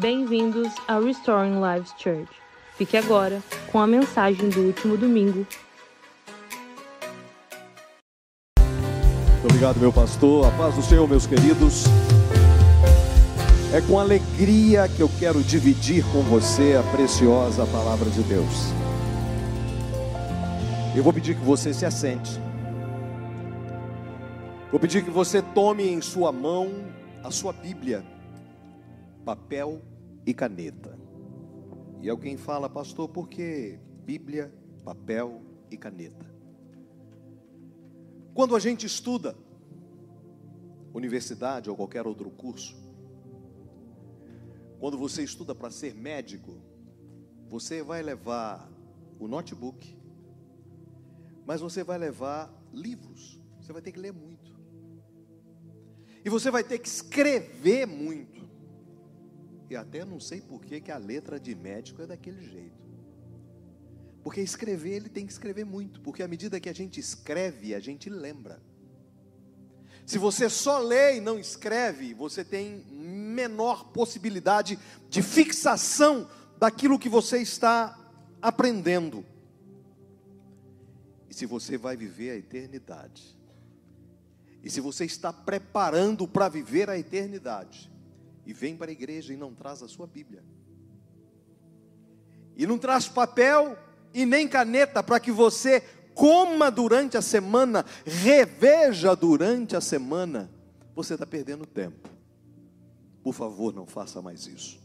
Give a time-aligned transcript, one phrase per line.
[0.00, 2.28] Bem-vindos ao Restoring Lives Church.
[2.76, 5.44] Fique agora com a mensagem do último domingo.
[9.42, 10.46] Obrigado, meu pastor.
[10.46, 11.82] A paz do Senhor, meus queridos.
[13.74, 18.72] É com alegria que eu quero dividir com você a preciosa palavra de Deus.
[20.94, 22.38] Eu vou pedir que você se assente.
[24.70, 26.70] Vou pedir que você tome em sua mão
[27.24, 28.04] a sua Bíblia,
[29.24, 29.87] papel
[30.28, 30.94] e caneta.
[32.02, 34.52] E alguém fala, pastor, por que Bíblia,
[34.84, 36.26] papel e caneta?
[38.34, 39.34] Quando a gente estuda,
[40.92, 42.76] universidade ou qualquer outro curso,
[44.78, 46.60] quando você estuda para ser médico,
[47.48, 48.70] você vai levar
[49.18, 49.98] o notebook,
[51.46, 53.40] mas você vai levar livros.
[53.62, 54.54] Você vai ter que ler muito.
[56.22, 58.47] E você vai ter que escrever muito.
[59.70, 62.88] E até não sei por que, que a letra de médico é daquele jeito.
[64.22, 66.00] Porque escrever, ele tem que escrever muito.
[66.00, 68.60] Porque à medida que a gente escreve, a gente lembra.
[70.06, 74.78] Se você só lê e não escreve, você tem menor possibilidade
[75.10, 76.28] de fixação
[76.58, 77.98] daquilo que você está
[78.40, 79.24] aprendendo.
[81.28, 83.36] E se você vai viver a eternidade,
[84.62, 87.90] e se você está preparando para viver a eternidade,
[88.48, 90.42] e vem para a igreja e não traz a sua Bíblia,
[92.56, 93.76] e não traz papel
[94.14, 95.82] e nem caneta para que você
[96.14, 100.50] coma durante a semana, reveja durante a semana,
[100.94, 102.08] você está perdendo tempo.
[103.22, 104.80] Por favor, não faça mais isso.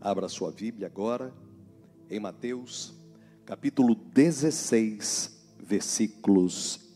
[0.00, 1.34] Abra sua Bíblia agora
[2.08, 2.94] em Mateus,
[3.44, 6.88] capítulo 16, versículos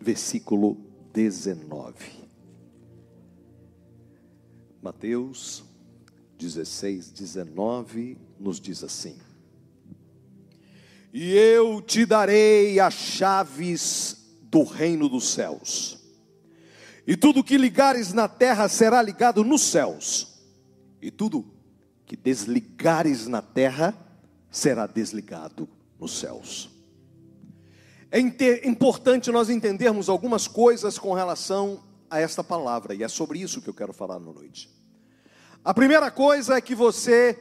[0.00, 0.76] versículo
[1.12, 2.29] 19.
[4.82, 5.62] Mateus
[6.38, 9.18] 16, 19 nos diz assim:
[11.12, 15.98] E eu te darei as chaves do reino dos céus.
[17.06, 20.40] E tudo que ligares na terra será ligado nos céus,
[21.02, 21.44] e tudo
[22.06, 23.94] que desligares na terra
[24.50, 26.70] será desligado nos céus.
[28.10, 33.62] É importante nós entendermos algumas coisas com relação a esta palavra, e é sobre isso
[33.62, 34.68] que eu quero falar na noite.
[35.64, 37.38] A primeira coisa é que você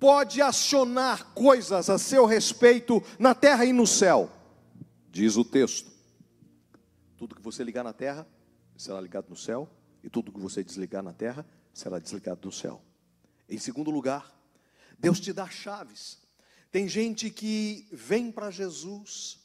[0.00, 4.30] pode acionar coisas a seu respeito na terra e no céu,
[5.10, 5.90] diz o texto.
[7.16, 8.26] Tudo que você ligar na terra
[8.76, 9.68] será ligado no céu,
[10.02, 12.82] e tudo que você desligar na terra será desligado no céu.
[13.48, 14.34] Em segundo lugar,
[14.98, 16.18] Deus te dá chaves.
[16.72, 19.40] Tem gente que vem para Jesus,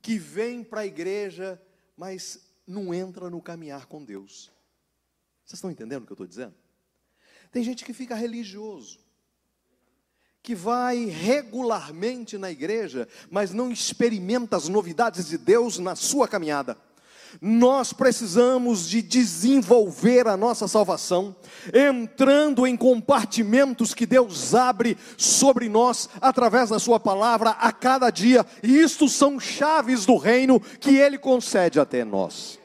[0.00, 1.60] que vem para a igreja,
[1.96, 4.50] mas não entra no caminhar com Deus.
[5.44, 6.54] Vocês estão entendendo o que eu estou dizendo?
[7.52, 8.98] Tem gente que fica religioso,
[10.42, 16.76] que vai regularmente na igreja, mas não experimenta as novidades de Deus na sua caminhada.
[17.40, 21.34] Nós precisamos de desenvolver a nossa salvação,
[21.72, 28.44] entrando em compartimentos que Deus abre sobre nós através da Sua palavra a cada dia,
[28.62, 32.58] e isto são chaves do reino que Ele concede até nós.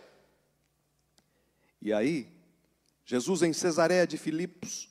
[1.82, 2.28] E aí,
[3.06, 4.90] Jesus em Cesareia de Filipos,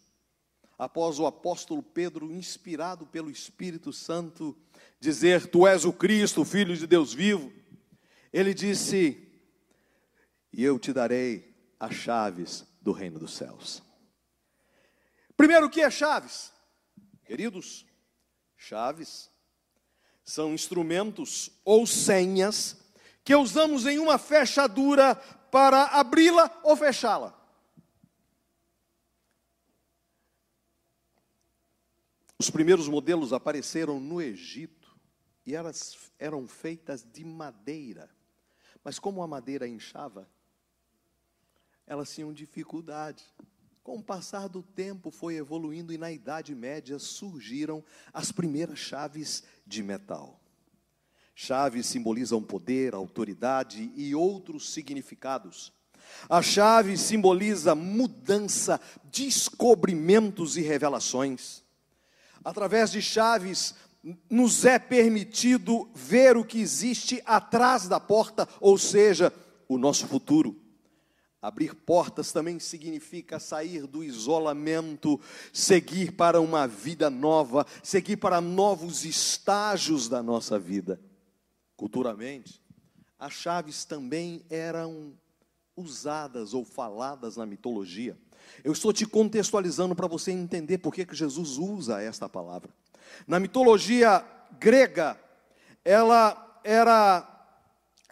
[0.79, 4.57] após o apóstolo Pedro, inspirado pelo Espírito Santo,
[4.99, 7.53] dizer: Tu és o Cristo, Filho de Deus vivo,
[8.33, 9.28] ele disse:
[10.53, 13.83] e eu te darei as chaves do reino dos céus.
[15.37, 16.53] Primeiro, o que é chaves?
[17.25, 17.87] Queridos,
[18.57, 19.31] chaves
[20.25, 22.77] são instrumentos ou senhas
[23.25, 25.15] que usamos em uma fechadura
[25.51, 27.39] para abri-la ou fechá-la.
[32.39, 34.97] Os primeiros modelos apareceram no Egito
[35.45, 38.09] e elas eram feitas de madeira.
[38.85, 40.29] Mas como a madeira inchava,
[41.89, 43.25] elas tinham dificuldade.
[43.83, 47.83] Com o passar do tempo foi evoluindo e na Idade Média surgiram
[48.13, 50.39] as primeiras chaves de metal.
[51.35, 55.73] Chaves simbolizam poder, autoridade e outros significados.
[56.29, 61.63] A chave simboliza mudança, descobrimentos e revelações.
[62.45, 63.75] Através de chaves,
[64.29, 69.33] nos é permitido ver o que existe atrás da porta, ou seja,
[69.67, 70.68] o nosso futuro.
[71.41, 75.21] Abrir portas também significa sair do isolamento,
[75.53, 81.01] seguir para uma vida nova, seguir para novos estágios da nossa vida.
[81.77, 82.61] Culturalmente,
[83.17, 85.13] as chaves também eram
[85.77, 88.19] usadas ou faladas na mitologia.
[88.65, 92.71] Eu estou te contextualizando para você entender por que, que Jesus usa esta palavra.
[93.29, 94.25] Na mitologia
[94.59, 95.19] grega,
[95.85, 97.27] ela era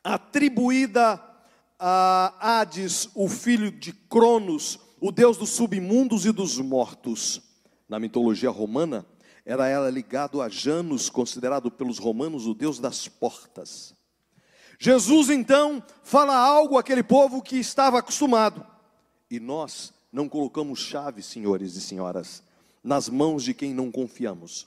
[0.04, 1.16] atribuída
[1.78, 7.42] a Hades, o filho de Cronos, o deus dos submundos e dos mortos.
[7.88, 9.06] Na mitologia romana,
[9.44, 13.94] era ela ligado a Janus, considerado pelos romanos o deus das portas.
[14.78, 18.66] Jesus então fala algo àquele povo que estava acostumado.
[19.30, 22.42] E nós não colocamos chaves, senhores e senhoras,
[22.82, 24.66] nas mãos de quem não confiamos.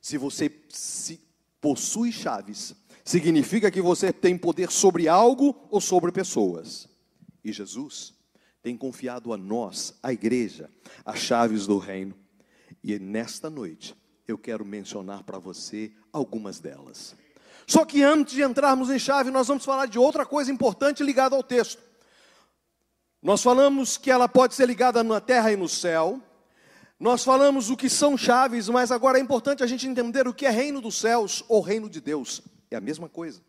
[0.00, 1.20] Se você se
[1.60, 2.74] possui chaves,
[3.04, 6.88] significa que você tem poder sobre algo ou sobre pessoas.
[7.44, 8.14] E Jesus
[8.62, 10.70] tem confiado a nós, a igreja,
[11.04, 12.14] as chaves do reino.
[12.82, 13.94] E nesta noite
[14.26, 17.16] eu quero mencionar para você algumas delas.
[17.66, 21.36] Só que antes de entrarmos em chave, nós vamos falar de outra coisa importante ligada
[21.36, 21.82] ao texto.
[23.22, 26.20] Nós falamos que ela pode ser ligada na terra e no céu.
[26.98, 30.46] Nós falamos o que são chaves, mas agora é importante a gente entender o que
[30.46, 32.42] é reino dos céus ou reino de Deus.
[32.70, 33.42] É a mesma coisa.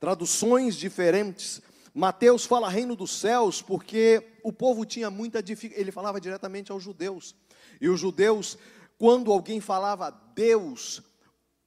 [0.00, 1.62] Traduções diferentes.
[1.94, 5.80] Mateus fala reino dos céus porque o povo tinha muita dificuldade.
[5.80, 7.34] Ele falava diretamente aos judeus.
[7.80, 8.58] E os judeus,
[8.98, 11.02] quando alguém falava Deus,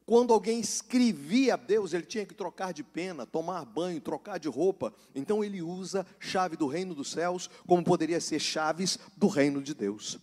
[0.05, 4.93] quando alguém escrevia Deus, ele tinha que trocar de pena, tomar banho, trocar de roupa.
[5.15, 9.73] Então ele usa chave do reino dos céus, como poderia ser chaves do reino de
[9.73, 10.19] Deus.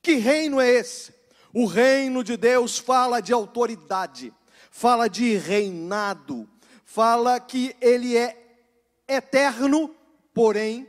[0.00, 1.12] Que reino é esse?
[1.52, 4.32] O reino de Deus fala de autoridade
[4.72, 6.48] fala de reinado,
[6.82, 8.64] fala que ele é
[9.06, 9.94] eterno,
[10.32, 10.88] porém,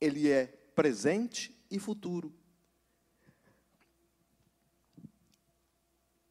[0.00, 2.32] ele é presente e futuro.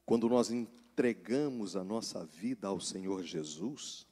[0.05, 4.07] Quando nós entregamos a nossa vida ao Senhor Jesus,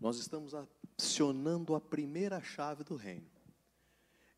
[0.00, 0.54] nós estamos
[0.98, 3.30] acionando a primeira chave do reino.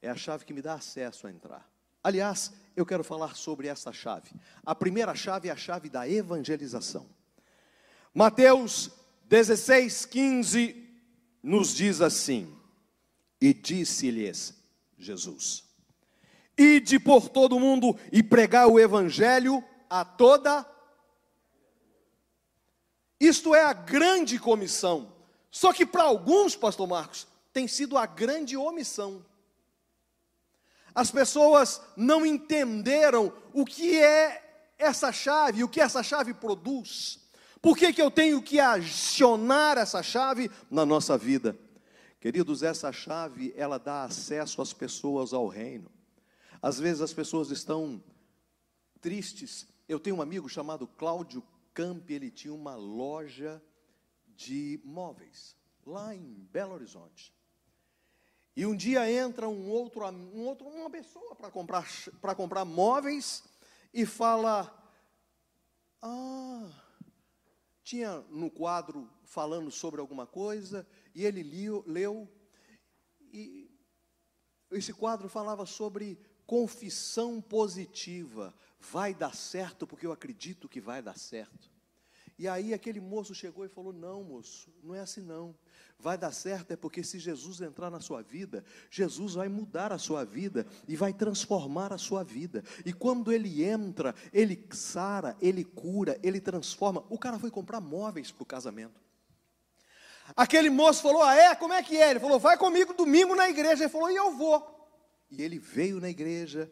[0.03, 1.71] É a chave que me dá acesso a entrar.
[2.03, 4.31] Aliás, eu quero falar sobre essa chave.
[4.65, 7.20] A primeira chave é a chave da evangelização.
[8.15, 8.91] Mateus
[9.25, 10.89] 16, 15
[11.43, 12.53] nos diz assim:
[13.41, 14.55] E disse-lhes
[14.99, 15.65] Jesus:
[16.59, 20.67] Ide por todo o mundo e pregar o evangelho a toda.
[23.19, 25.13] Isto é a grande comissão.
[25.51, 29.25] Só que para alguns, pastor Marcos, tem sido a grande omissão.
[30.95, 37.21] As pessoas não entenderam o que é essa chave, o que essa chave produz.
[37.61, 41.59] Por que, que eu tenho que acionar essa chave na nossa vida?
[42.19, 45.91] Queridos, essa chave, ela dá acesso às pessoas ao reino.
[46.63, 48.03] Às vezes as pessoas estão
[49.01, 49.67] tristes.
[49.89, 51.43] Eu tenho um amigo chamado Cláudio
[51.73, 53.63] Campi, ele tinha uma loja
[54.27, 55.57] de móveis
[55.87, 57.35] lá em Belo Horizonte.
[58.57, 61.87] E um dia entra um outro, um outro uma pessoa para comprar,
[62.21, 63.45] para comprar móveis
[63.95, 64.71] e fala:
[66.03, 66.69] Ah,
[67.91, 72.29] tinha no quadro falando sobre alguma coisa, e ele liu, leu,
[73.33, 73.69] e
[74.71, 76.17] esse quadro falava sobre
[76.47, 78.55] confissão positiva.
[78.79, 81.69] Vai dar certo, porque eu acredito que vai dar certo.
[82.41, 85.55] E aí aquele moço chegou e falou: Não, moço, não é assim não
[86.01, 89.99] vai dar certo é porque se Jesus entrar na sua vida, Jesus vai mudar a
[89.99, 92.65] sua vida e vai transformar a sua vida.
[92.85, 97.05] E quando ele entra, ele sara, ele cura, ele transforma.
[97.09, 99.01] O cara foi comprar móveis para o casamento.
[100.35, 101.55] Aquele moço falou: Ah, é?
[101.55, 102.11] Como é que é?
[102.11, 103.85] Ele falou: Vai comigo domingo na igreja.
[103.85, 104.79] Ele falou: E eu vou.
[105.31, 106.71] E ele veio na igreja,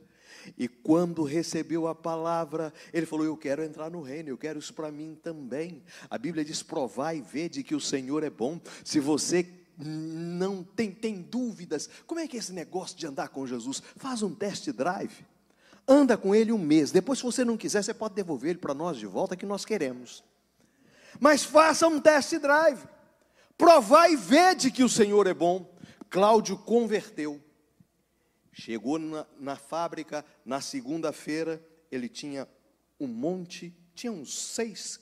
[0.56, 4.74] e quando recebeu a palavra, ele falou: Eu quero entrar no reino, eu quero isso
[4.74, 5.82] para mim também.
[6.08, 8.60] A Bíblia diz: Provai e vede que o Senhor é bom.
[8.84, 9.46] Se você
[9.78, 13.82] não tem, tem dúvidas, como é que é esse negócio de andar com Jesus?
[13.96, 15.24] Faz um test drive.
[15.86, 16.90] Anda com ele um mês.
[16.90, 19.64] Depois, se você não quiser, você pode devolver ele para nós de volta, que nós
[19.64, 20.22] queremos.
[21.18, 22.82] Mas faça um test drive.
[23.56, 25.74] Provai e vede que o Senhor é bom.
[26.10, 27.40] Cláudio converteu.
[28.58, 32.48] Chegou na, na fábrica, na segunda-feira, ele tinha
[32.98, 34.98] um monte, tinha uns seis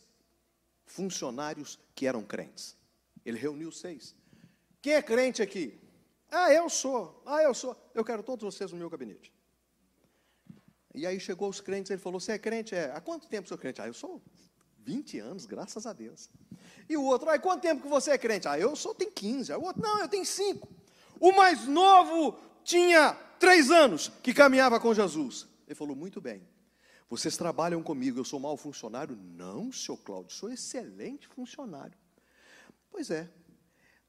[0.85, 2.77] funcionários que eram crentes.
[3.25, 4.15] Ele reuniu seis.
[4.83, 5.81] Quem é crente aqui?
[6.31, 7.23] Ah, eu sou.
[7.25, 7.75] Ah, eu sou.
[7.95, 9.33] Eu quero todos vocês no meu gabinete.
[10.95, 12.75] E aí chegou os crentes, ele falou: Você é crente?
[12.75, 12.93] É.
[12.93, 13.81] Há quanto tempo sou crente?
[13.81, 14.23] Ah, eu sou
[14.81, 16.29] 20 anos, graças a Deus.
[16.91, 18.47] E o outro, ah, quanto tempo que você é crente?
[18.47, 19.51] Ah, eu sou, tem 15.
[19.51, 20.69] Ah, o outro, não, eu tenho 5.
[21.19, 25.47] O mais novo tinha três anos que caminhava com Jesus.
[25.67, 26.47] Ele falou: Muito bem,
[27.09, 29.17] vocês trabalham comigo, eu sou mau funcionário?
[29.17, 31.97] Não, senhor Cláudio, sou excelente funcionário.
[32.91, 33.29] Pois é,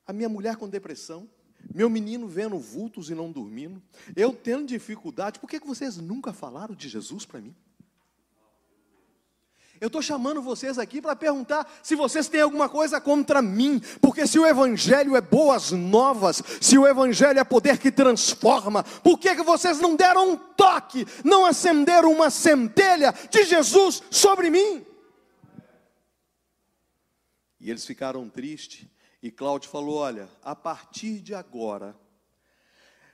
[0.05, 1.29] a minha mulher com depressão,
[1.73, 3.81] Meu menino vendo vultos e não dormindo.
[4.15, 5.39] Eu tendo dificuldade.
[5.39, 7.55] Por que vocês nunca falaram de Jesus para mim?
[9.79, 14.25] Eu estou chamando vocês aqui para perguntar se vocês têm alguma coisa contra mim, porque
[14.25, 19.35] se o Evangelho é boas novas, se o Evangelho é poder que transforma, por que,
[19.35, 24.85] que vocês não deram um toque, não acenderam uma centelha de Jesus sobre mim?
[27.59, 28.87] E eles ficaram tristes,
[29.21, 31.95] e Cláudio falou: Olha, a partir de agora,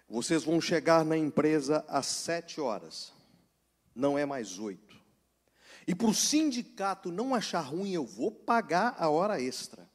[0.08, 3.12] vocês vão chegar na empresa às sete horas,
[3.96, 4.93] não é mais oito.
[5.88, 9.90] E para o sindicato não achar ruim, eu vou pagar a hora extra.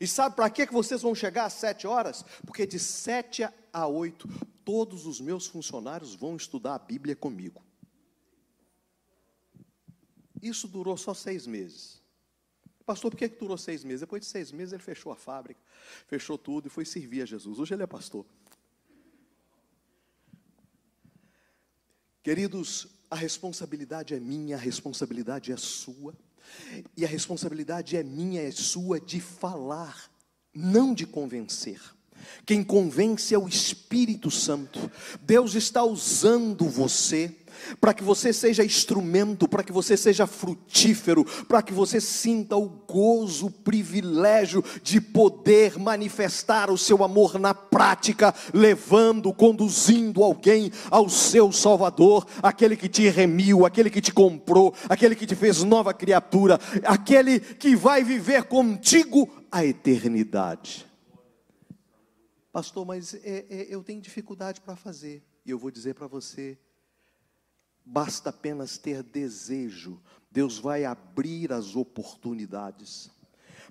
[0.00, 2.24] E sabe para que vocês vão chegar às sete horas?
[2.44, 4.28] Porque de sete a oito,
[4.64, 7.62] todos os meus funcionários vão estudar a Bíblia comigo.
[10.42, 12.02] Isso durou só seis meses.
[12.84, 14.00] Pastor, por que, que durou seis meses?
[14.00, 15.60] Depois de seis meses ele fechou a fábrica,
[16.06, 17.58] fechou tudo e foi servir a Jesus.
[17.58, 18.24] Hoje ele é pastor.
[22.22, 26.14] Queridos, a responsabilidade é minha, a responsabilidade é sua,
[26.96, 30.10] e a responsabilidade é minha, é sua de falar,
[30.54, 31.80] não de convencer.
[32.44, 34.90] Quem convence é o Espírito Santo.
[35.22, 37.34] Deus está usando você
[37.80, 42.68] para que você seja instrumento, para que você seja frutífero, para que você sinta o
[42.68, 51.08] gozo, o privilégio de poder manifestar o seu amor na prática, levando, conduzindo alguém ao
[51.08, 55.92] seu Salvador, aquele que te remiu, aquele que te comprou, aquele que te fez nova
[55.92, 60.86] criatura, aquele que vai viver contigo a eternidade.
[62.56, 65.22] Pastor, mas é, é, eu tenho dificuldade para fazer.
[65.44, 66.56] E eu vou dizer para você,
[67.84, 73.10] Basta apenas ter desejo, Deus vai abrir as oportunidades.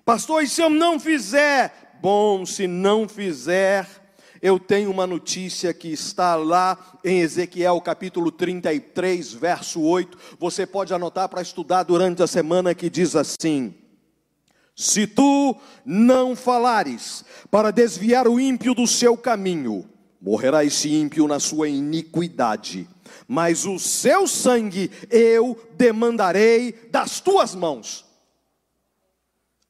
[0.04, 1.98] Pastor, e se eu não fizer?
[2.00, 9.32] Bom, se não fizer, eu tenho uma notícia que está lá em Ezequiel capítulo 33,
[9.32, 10.36] verso 8.
[10.38, 13.74] Você pode anotar para estudar durante a semana que diz assim:
[14.76, 19.88] Se tu não falares para desviar o ímpio do seu caminho,
[20.20, 22.86] morrerá esse ímpio na sua iniquidade
[23.28, 28.05] mas o seu sangue eu demandarei das tuas mãos.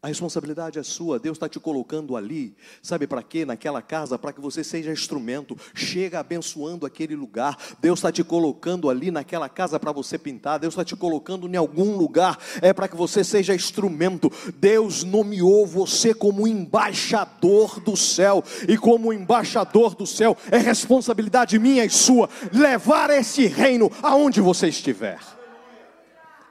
[0.07, 3.45] A responsabilidade é sua, Deus está te colocando ali, sabe para quê?
[3.45, 7.59] Naquela casa, para que você seja instrumento, chega abençoando aquele lugar.
[7.81, 11.57] Deus está te colocando ali naquela casa para você pintar, Deus está te colocando em
[11.57, 14.31] algum lugar, é para que você seja instrumento.
[14.55, 21.85] Deus nomeou você como embaixador do céu, e como embaixador do céu, é responsabilidade minha
[21.85, 25.36] e sua levar esse reino aonde você estiver.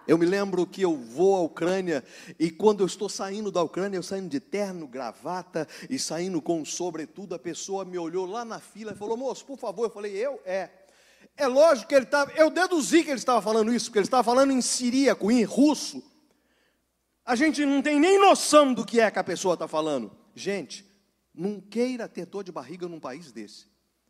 [0.07, 2.03] Eu me lembro que eu vou à Ucrânia
[2.37, 6.63] e quando eu estou saindo da Ucrânia, eu saindo de terno, gravata e saindo com
[6.63, 9.85] sobretudo, a pessoa me olhou lá na fila e falou: "Moço, por favor".
[9.85, 10.69] Eu falei: "Eu é".
[11.37, 14.23] É lógico que ele estava, eu deduzi que ele estava falando isso, porque ele estava
[14.23, 16.01] falando em siríaco, em russo.
[17.25, 20.15] A gente não tem nem noção do que é que a pessoa está falando.
[20.35, 20.85] Gente,
[21.33, 23.65] não queira ter dor de barriga num país desse.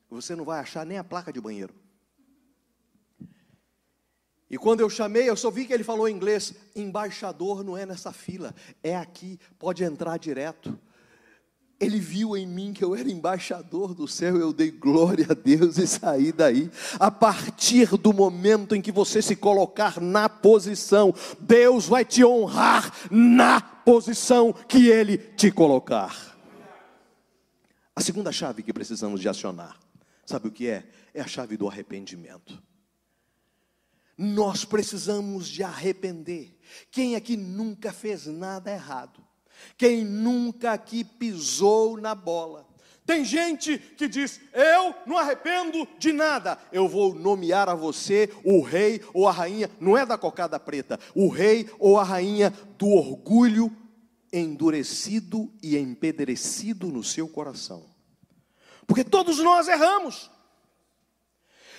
[0.09, 1.73] Você não vai achar nem a placa de banheiro.
[4.49, 7.85] E quando eu chamei, eu só vi que ele falou em inglês: embaixador não é
[7.85, 10.77] nessa fila, é aqui, pode entrar direto.
[11.77, 15.77] Ele viu em mim que eu era embaixador do céu, eu dei glória a Deus
[15.77, 16.71] e saí daí.
[16.97, 22.93] A partir do momento em que você se colocar na posição, Deus vai te honrar
[23.11, 26.37] na posição que Ele te colocar.
[27.93, 29.77] A segunda chave que precisamos de acionar,
[30.25, 30.87] sabe o que é?
[31.13, 32.61] É a chave do arrependimento.
[34.17, 36.57] Nós precisamos de arrepender.
[36.89, 39.23] Quem aqui nunca fez nada errado?
[39.77, 42.67] Quem nunca aqui pisou na bola?
[43.05, 46.57] Tem gente que diz: Eu não arrependo de nada.
[46.71, 50.99] Eu vou nomear a você o rei ou a rainha, não é da cocada preta,
[51.13, 53.71] o rei ou a rainha do orgulho
[54.33, 57.85] endurecido e empederecido no seu coração.
[58.87, 60.31] Porque todos nós erramos.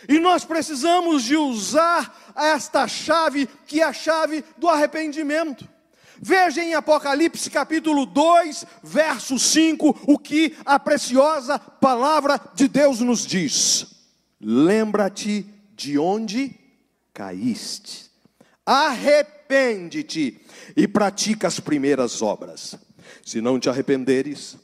[0.08, 5.66] E nós precisamos de usar esta chave, que é a chave do arrependimento.
[6.20, 13.26] Veja em Apocalipse capítulo 2, verso 5, o que a preciosa palavra de Deus nos
[13.26, 13.86] diz.
[14.40, 16.54] Lembra-te de onde
[17.12, 18.10] caíste.
[18.64, 20.40] Arrepende-te
[20.76, 22.76] e pratica as primeiras obras.
[23.24, 24.56] Se não te arrependeres,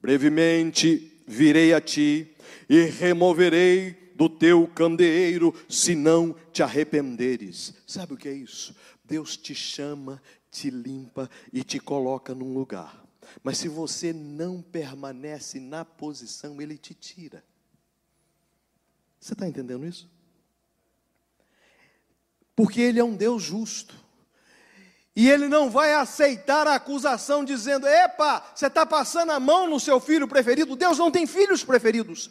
[0.00, 2.34] brevemente virei a ti
[2.68, 7.72] e removerei do teu candeeiro, se não te arrependeres.
[7.86, 8.76] Sabe o que é isso?
[9.02, 13.02] Deus te chama, te limpa e te coloca num lugar
[13.42, 17.42] Mas se você não permanece na posição, ele te tira.
[19.18, 20.06] Você está entendendo isso?
[22.54, 23.94] Porque ele é um Deus justo.
[25.16, 29.80] E ele não vai aceitar a acusação dizendo: Epa, você está passando a mão no
[29.80, 30.76] seu filho preferido.
[30.76, 32.30] Deus não tem filhos preferidos.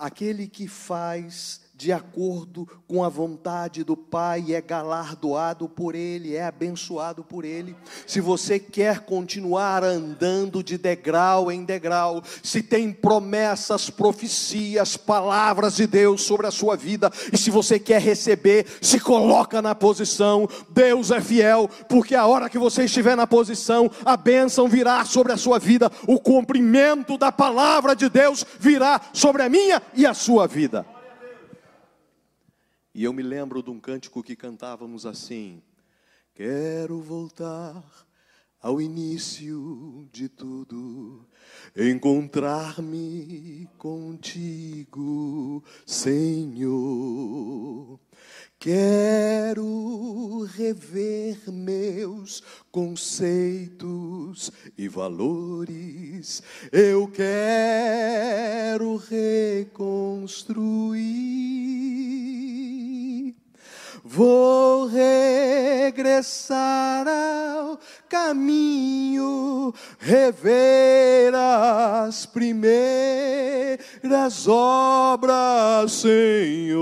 [0.00, 6.44] Aquele que faz de acordo com a vontade do Pai, é galardoado por Ele, é
[6.44, 7.74] abençoado por Ele.
[8.06, 15.86] Se você quer continuar andando de degrau em degrau, se tem promessas, profecias, palavras de
[15.86, 20.46] Deus sobre a sua vida, e se você quer receber, se coloca na posição.
[20.68, 25.32] Deus é fiel, porque a hora que você estiver na posição, a bênção virá sobre
[25.32, 30.12] a sua vida, o cumprimento da palavra de Deus virá sobre a minha e a
[30.12, 30.84] sua vida.
[32.92, 35.62] E eu me lembro de um cântico que cantávamos assim:
[36.34, 37.84] Quero voltar
[38.60, 41.24] ao início de tudo,
[41.76, 46.70] encontrar-me contigo, Senhor.
[48.58, 60.60] Quero rever meus conceitos e valores, eu quero reconstruir.
[64.04, 67.78] Vou regressar ao
[68.08, 72.88] caminho, rever as primeiras
[74.48, 76.80] obras, Senhor.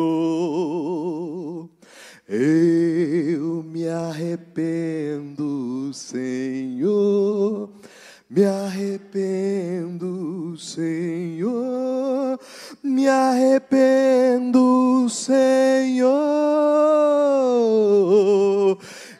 [2.28, 7.70] Eu me arrependo, Senhor.
[8.30, 12.38] Me arrependo, Senhor.
[12.82, 16.18] Me arrependo, Senhor.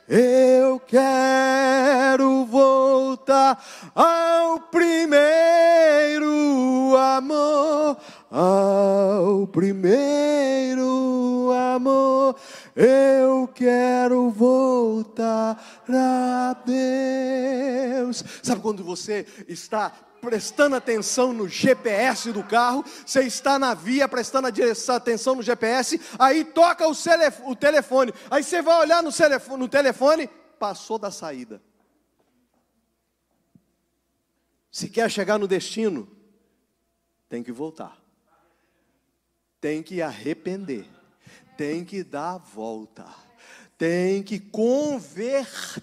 [0.06, 5.16] Eu quero voltar ao primeiro
[6.94, 7.96] amor,
[8.30, 12.36] ao primeiro amor.
[12.80, 18.22] Eu quero voltar a Deus.
[18.40, 24.46] Sabe quando você está prestando atenção no GPS do carro, você está na via prestando
[24.46, 30.28] atenção no GPS, aí toca o, telefone, aí você vai olhar no telefone, no telefone,
[30.58, 31.60] passou da saída.
[34.70, 36.08] Se quer chegar no destino,
[37.28, 37.96] tem que voltar,
[39.60, 40.97] tem que arrepender
[41.58, 43.04] tem que dar a volta,
[43.76, 45.74] tem que converter.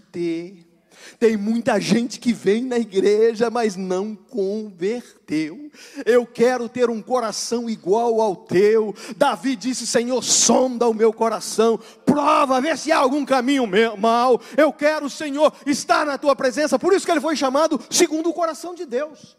[1.20, 5.70] Tem muita gente que vem na igreja, mas não converteu.
[6.06, 8.96] Eu quero ter um coração igual ao teu.
[9.18, 14.40] Davi disse: Senhor, sonda o meu coração, prova, vê se há algum caminho mal.
[14.56, 16.80] Eu quero, Senhor, estar na tua presença.
[16.80, 19.38] Por isso que ele foi chamado segundo o coração de Deus.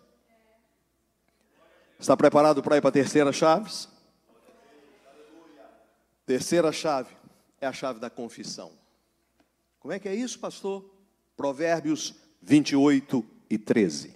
[1.98, 3.95] Está preparado para ir para a terceira chaves?
[6.26, 7.14] Terceira chave
[7.60, 8.72] é a chave da confissão.
[9.78, 10.84] Como é que é isso, pastor?
[11.36, 14.12] Provérbios 28 e 13.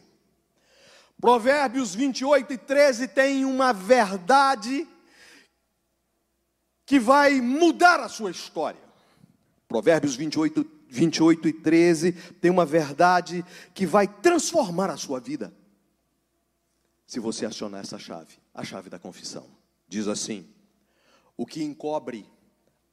[1.21, 4.89] Provérbios 28 e 13 tem uma verdade
[6.85, 8.81] que vai mudar a sua história.
[9.69, 15.55] Provérbios 28, 28 e 13 tem uma verdade que vai transformar a sua vida.
[17.07, 19.47] Se você acionar essa chave, a chave da confissão.
[19.87, 20.49] Diz assim:
[21.41, 22.31] o que encobre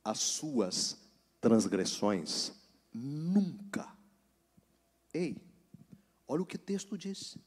[0.06, 0.98] as suas
[1.42, 2.54] transgressões
[2.94, 3.86] nunca.
[5.14, 5.36] Ei,
[6.26, 7.38] olha o que o texto diz.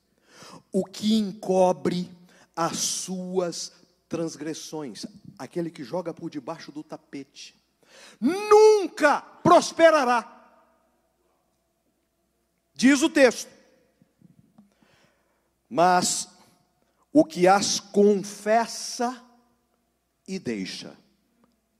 [0.71, 2.15] O que encobre
[2.55, 3.73] as suas
[4.11, 5.07] transgressões,
[5.39, 7.57] aquele que joga por debaixo do tapete,
[8.21, 10.61] nunca prosperará.
[12.75, 13.51] Diz o texto.
[15.67, 16.29] Mas
[17.11, 19.30] o que as confessa
[20.31, 20.97] e deixa,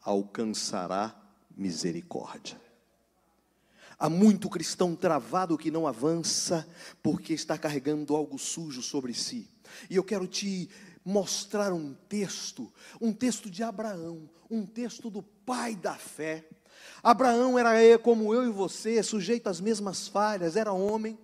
[0.03, 1.15] alcançará
[1.57, 2.61] misericórdia.
[3.97, 6.67] Há muito cristão travado que não avança
[7.01, 9.49] porque está carregando algo sujo sobre si.
[9.89, 10.69] E eu quero te
[11.05, 16.45] mostrar um texto, um texto de Abraão, um texto do pai da fé.
[17.05, 21.17] Abraão era como eu e você, sujeito às mesmas falhas, era homem,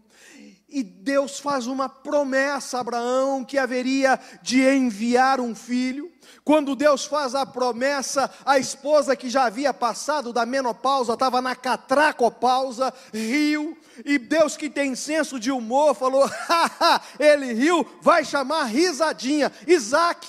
[0.69, 6.11] e Deus faz uma promessa a Abraão que haveria de enviar um filho.
[6.45, 11.55] Quando Deus faz a promessa, a esposa que já havia passado da menopausa, estava na
[11.55, 16.29] catracopausa, riu, e Deus que tem senso de humor falou:
[17.19, 19.53] ele riu, vai chamar risadinha.
[19.69, 20.29] Isaac,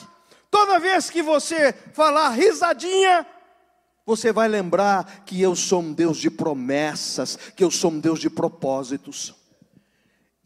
[0.51, 3.25] toda vez que você falar risadinha,
[4.05, 8.19] você vai lembrar que eu sou um Deus de promessas, que eu sou um Deus
[8.19, 9.36] de propósitos.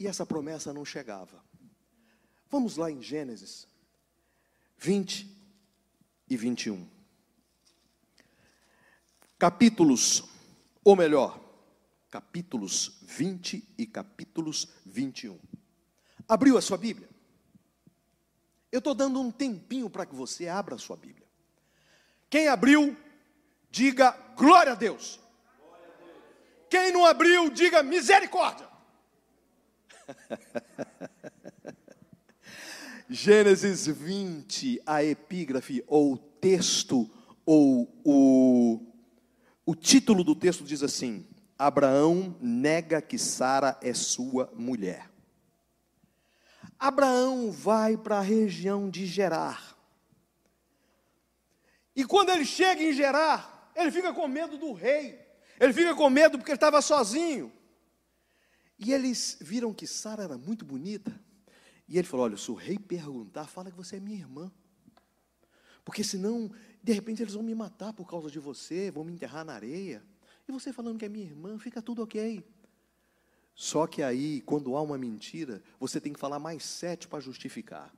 [0.01, 1.45] E essa promessa não chegava.
[2.49, 3.67] Vamos lá em Gênesis
[4.79, 5.29] 20
[6.27, 6.89] e 21.
[9.37, 10.23] Capítulos,
[10.83, 11.39] ou melhor,
[12.09, 15.39] capítulos 20 e capítulos 21.
[16.27, 17.07] Abriu a sua Bíblia?
[18.71, 21.27] Eu estou dando um tempinho para que você abra a sua Bíblia.
[22.27, 22.97] Quem abriu,
[23.69, 25.19] diga glória a Deus.
[26.71, 28.70] Quem não abriu, diga misericórdia.
[33.09, 37.09] Gênesis 20, a epígrafe, ou texto,
[37.45, 38.79] ou o,
[39.65, 45.09] o título do texto diz assim: Abraão nega que Sara é sua mulher.
[46.79, 49.77] Abraão vai para a região de Gerar.
[51.95, 55.19] E quando ele chega em Gerar, ele fica com medo do rei.
[55.59, 57.51] Ele fica com medo porque ele estava sozinho.
[58.83, 61.13] E eles viram que Sara era muito bonita.
[61.87, 64.51] E ele falou: Olha, se o rei perguntar, fala que você é minha irmã.
[65.85, 69.45] Porque senão, de repente, eles vão me matar por causa de você, vão me enterrar
[69.45, 70.03] na areia.
[70.47, 72.43] E você falando que é minha irmã, fica tudo ok.
[73.53, 77.93] Só que aí, quando há uma mentira, você tem que falar mais sete para justificar.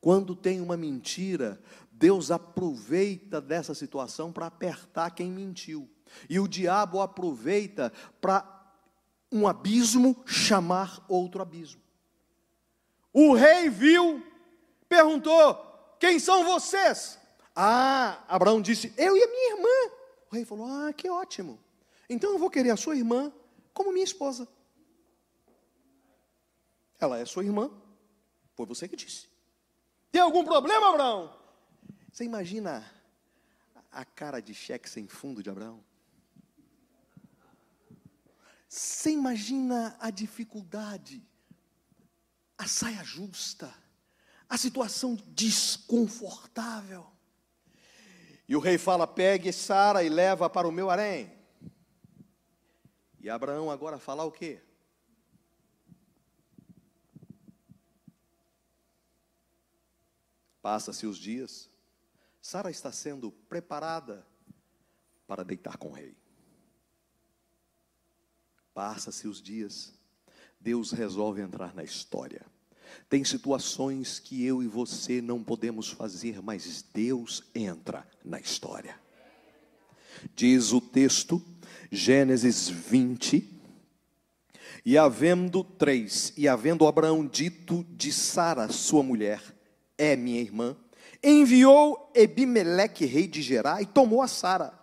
[0.00, 1.60] Quando tem uma mentira,
[1.90, 5.88] Deus aproveita dessa situação para apertar quem mentiu.
[6.28, 8.53] E o diabo aproveita para
[9.34, 11.82] um abismo chamar outro abismo.
[13.12, 14.24] O rei viu,
[14.88, 15.56] perguntou:
[15.98, 17.18] Quem são vocês?
[17.54, 19.92] Ah, Abraão disse: Eu e a minha irmã.
[20.30, 21.58] O rei falou: Ah, que ótimo.
[22.08, 23.32] Então eu vou querer a sua irmã
[23.72, 24.46] como minha esposa.
[27.00, 27.70] Ela é sua irmã,
[28.54, 29.28] foi você que disse.
[30.12, 31.36] Tem algum problema, Abraão?
[32.12, 32.88] Você imagina
[33.90, 35.84] a cara de cheque sem fundo de Abraão?
[38.74, 41.24] Você imagina a dificuldade,
[42.58, 43.72] a saia justa,
[44.48, 47.06] a situação desconfortável.
[48.48, 51.32] E o rei fala: pegue Sara e leva para o meu harém.
[53.20, 54.60] E Abraão agora fala o quê?
[60.60, 61.70] Passa-se os dias,
[62.42, 64.26] Sara está sendo preparada
[65.28, 66.23] para deitar com o rei.
[68.74, 69.94] Passa-se os dias,
[70.60, 72.44] Deus resolve entrar na história.
[73.08, 78.98] Tem situações que eu e você não podemos fazer, mas Deus entra na história.
[80.34, 81.40] Diz o texto,
[81.90, 83.48] Gênesis 20,
[84.84, 89.40] e havendo três, e havendo Abraão dito de Sara, sua mulher,
[89.96, 90.76] é minha irmã,
[91.22, 94.78] enviou Ebimeleque, rei de Gerá, e tomou a Sara.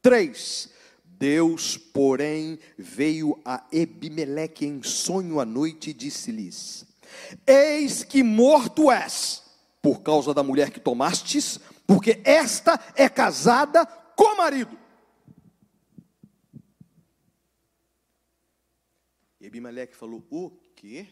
[0.00, 0.70] Três,
[1.18, 6.86] Deus, porém, veio a Ebimeleque em sonho à noite e disse-lhes:
[7.46, 9.42] Eis que morto és,
[9.80, 14.78] por causa da mulher que tomastes, porque esta é casada com marido.
[19.40, 21.06] Ebimeleque falou: O quê?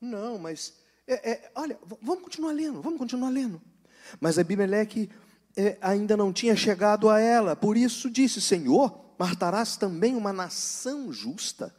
[0.00, 3.60] Não, mas, é, é, olha, vamos continuar lendo, vamos continuar lendo.
[4.20, 5.10] Mas Abimeleque
[5.80, 7.56] ainda não tinha chegado a ela.
[7.56, 11.74] Por isso disse: Senhor, matarás também uma nação justa?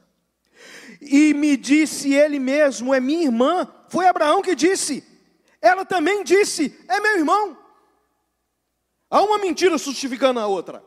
[1.02, 3.68] E me disse ele mesmo: É minha irmã.
[3.90, 5.04] Foi Abraão que disse.
[5.62, 7.58] Ela também disse: É meu irmão.
[9.10, 10.84] Há uma mentira justificando a outra.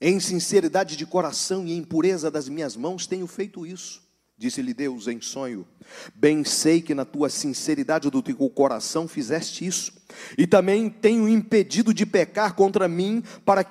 [0.00, 4.05] Em sinceridade de coração e em pureza das minhas mãos tenho feito isso.
[4.38, 5.66] Disse-lhe Deus em sonho:
[6.14, 9.92] Bem sei que na tua sinceridade do teu coração fizeste isso,
[10.36, 13.64] e também tenho impedido de pecar contra mim, para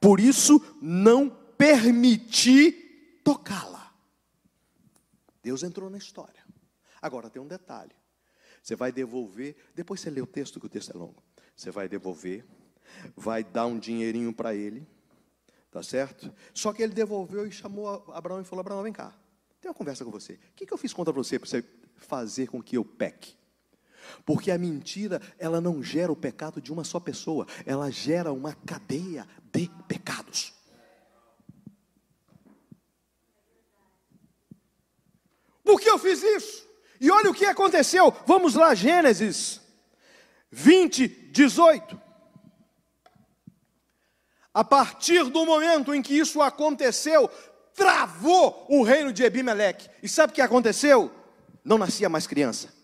[0.00, 3.92] por isso não permiti tocá-la.
[5.42, 6.44] Deus entrou na história.
[7.02, 7.92] Agora tem um detalhe:
[8.62, 11.22] você vai devolver, depois você lê o texto, que o texto é longo.
[11.54, 12.42] Você vai devolver,
[13.14, 14.88] vai dar um dinheirinho para ele,
[15.70, 16.32] tá certo?
[16.54, 19.14] Só que ele devolveu e chamou Abraão e falou: Abraão, vem cá
[19.66, 20.34] tenho uma conversa com você.
[20.34, 21.64] O que, que eu fiz contra você para você
[21.96, 23.34] fazer com que eu peque?
[24.24, 28.54] Porque a mentira, ela não gera o pecado de uma só pessoa, ela gera uma
[28.54, 30.54] cadeia de pecados.
[35.64, 36.68] Por que eu fiz isso?
[37.00, 38.14] E olha o que aconteceu.
[38.24, 39.60] Vamos lá, Gênesis
[40.52, 42.00] 20, 18.
[44.54, 47.28] A partir do momento em que isso aconteceu,
[47.76, 49.88] travou o reino de Ebimeleque.
[50.02, 51.12] E sabe o que aconteceu?
[51.62, 52.74] Não nascia mais criança.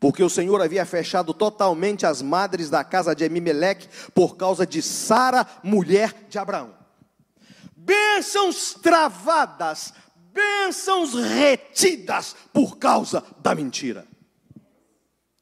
[0.00, 4.82] Porque o Senhor havia fechado totalmente as madres da casa de Ebimeleque por causa de
[4.82, 6.74] Sara, mulher de Abraão.
[7.76, 9.94] bênçãos travadas,
[10.32, 14.06] bênçãos retidas por causa da mentira.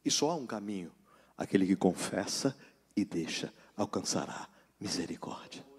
[0.04, 0.92] E só há um caminho:
[1.36, 2.54] aquele que confessa
[2.96, 5.69] e deixa alcançará misericórdia.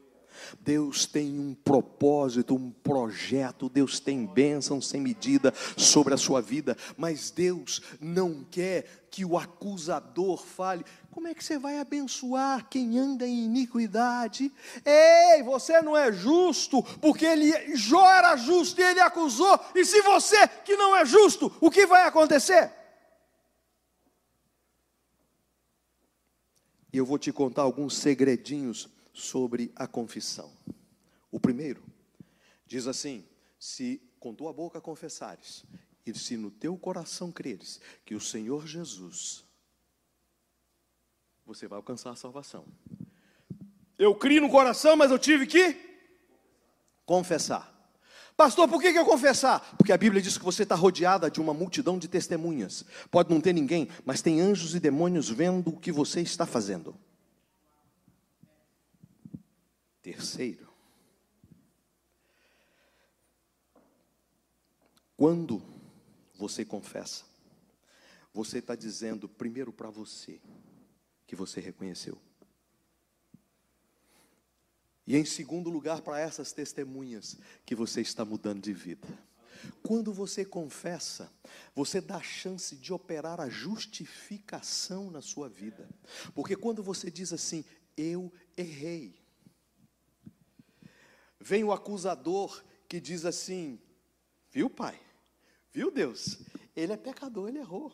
[0.59, 6.77] Deus tem um propósito, um projeto, Deus tem bênção sem medida sobre a sua vida,
[6.97, 12.97] mas Deus não quer que o acusador fale: como é que você vai abençoar quem
[12.97, 14.51] anda em iniquidade?
[14.85, 20.01] Ei, você não é justo, porque ele Jó era justo e ele acusou, e se
[20.01, 22.71] você que não é justo, o que vai acontecer?
[26.93, 30.51] E eu vou te contar alguns segredinhos sobre a confissão.
[31.31, 31.83] O primeiro
[32.65, 33.25] diz assim:
[33.59, 35.63] se com tua boca confessares
[36.05, 39.43] e se no teu coração creres que o Senhor Jesus,
[41.45, 42.65] você vai alcançar a salvação.
[43.97, 45.75] Eu criei no coração, mas eu tive que
[47.05, 47.71] confessar.
[48.35, 49.75] Pastor, por que, eu confessar?
[49.77, 52.83] Porque a Bíblia diz que você está rodeada de uma multidão de testemunhas.
[53.11, 56.95] Pode não ter ninguém, mas tem anjos e demônios vendo o que você está fazendo.
[60.01, 60.67] Terceiro,
[65.15, 65.61] quando
[66.33, 67.23] você confessa,
[68.33, 70.41] você está dizendo primeiro para você
[71.27, 72.19] que você reconheceu.
[75.05, 79.07] E em segundo lugar, para essas testemunhas, que você está mudando de vida.
[79.83, 81.31] Quando você confessa,
[81.75, 85.87] você dá a chance de operar a justificação na sua vida.
[86.33, 87.63] Porque quando você diz assim,
[87.95, 89.20] eu errei,
[91.41, 93.79] vem o acusador que diz assim:
[94.49, 94.99] Viu, pai?
[95.71, 96.39] Viu, Deus?
[96.75, 97.91] Ele é pecador, ele errou.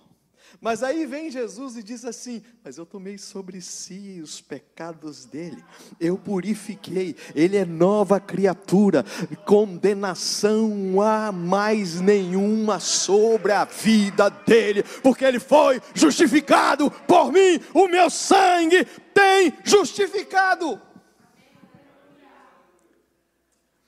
[0.62, 5.64] Mas aí vem Jesus e diz assim: Mas eu tomei sobre si os pecados dele,
[6.00, 9.04] eu purifiquei, ele é nova criatura,
[9.46, 17.88] condenação há mais nenhuma sobre a vida dele, porque ele foi justificado por mim, o
[17.88, 20.82] meu sangue tem justificado.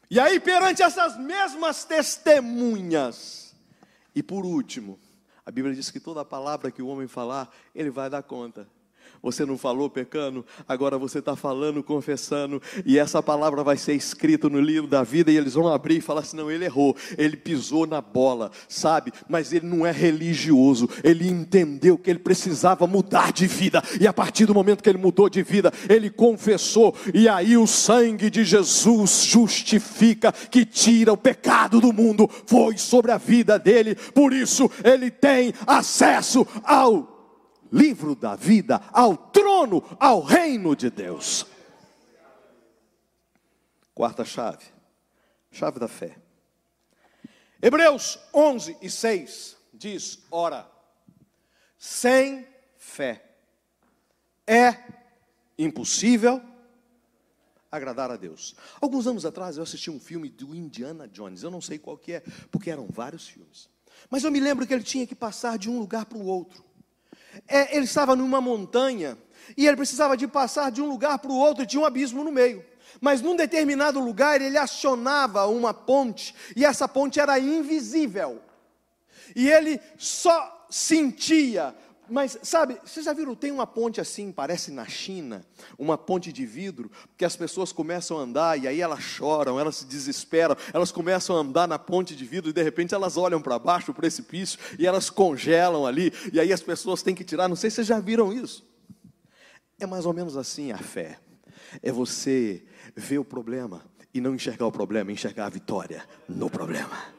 [0.09, 3.55] E aí, perante essas mesmas testemunhas,
[4.15, 4.99] e por último,
[5.45, 8.67] a Bíblia diz que toda palavra que o homem falar, ele vai dar conta.
[9.21, 14.47] Você não falou pecando, agora você está falando, confessando, e essa palavra vai ser escrita
[14.47, 17.35] no livro da vida, e eles vão abrir e falar assim: não, ele errou, ele
[17.35, 19.11] pisou na bola, sabe?
[19.27, 24.13] Mas ele não é religioso, ele entendeu que ele precisava mudar de vida, e a
[24.13, 28.43] partir do momento que ele mudou de vida, ele confessou, e aí o sangue de
[28.43, 34.71] Jesus justifica, que tira o pecado do mundo, foi sobre a vida dele, por isso
[34.83, 37.18] ele tem acesso ao
[37.71, 41.45] livro da vida, ao trono, ao reino de Deus.
[43.93, 44.65] Quarta chave,
[45.51, 46.17] chave da fé.
[47.61, 50.69] Hebreus 11 e 6 diz: Ora,
[51.77, 53.25] sem fé
[54.47, 54.75] é
[55.57, 56.41] impossível
[57.71, 58.55] agradar a Deus.
[58.81, 62.13] Alguns anos atrás eu assisti um filme do Indiana Jones, eu não sei qual que
[62.13, 63.69] é, porque eram vários filmes.
[64.09, 66.68] Mas eu me lembro que ele tinha que passar de um lugar para o outro
[67.47, 69.17] é, ele estava numa montanha
[69.57, 72.31] e ele precisava de passar de um lugar para o outro tinha um abismo no
[72.31, 72.63] meio.
[73.01, 78.41] Mas num determinado lugar ele acionava uma ponte e essa ponte era invisível.
[79.35, 81.75] E ele só sentia
[82.09, 85.45] mas sabe, vocês já viram, tem uma ponte assim, parece na China,
[85.77, 89.77] uma ponte de vidro, que as pessoas começam a andar e aí elas choram, elas
[89.77, 93.41] se desesperam, elas começam a andar na ponte de vidro e de repente elas olham
[93.41, 97.47] para baixo, o precipício, e elas congelam ali, e aí as pessoas têm que tirar,
[97.47, 98.67] não sei se vocês já viram isso.
[99.79, 101.19] É mais ou menos assim a fé.
[101.81, 102.63] É você
[102.95, 107.18] ver o problema e não enxergar o problema, enxergar a vitória no problema.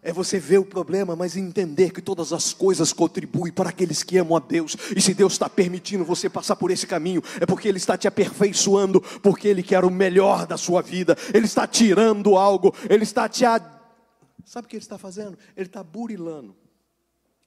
[0.00, 4.16] É você ver o problema, mas entender que todas as coisas contribuem para aqueles que
[4.16, 4.76] amam a Deus.
[4.96, 8.06] E se Deus está permitindo você passar por esse caminho, é porque Ele está te
[8.06, 11.16] aperfeiçoando, porque Ele quer o melhor da sua vida.
[11.34, 13.44] Ele está tirando algo, Ele está te.
[13.44, 13.64] Ad...
[14.44, 15.36] Sabe o que Ele está fazendo?
[15.56, 16.56] Ele está burilando.